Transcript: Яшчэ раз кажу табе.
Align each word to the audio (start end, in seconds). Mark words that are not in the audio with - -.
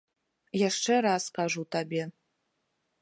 Яшчэ 0.69 0.93
раз 1.07 1.23
кажу 1.37 1.67
табе. 1.77 2.03